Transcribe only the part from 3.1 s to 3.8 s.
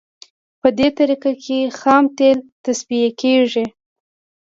کیږي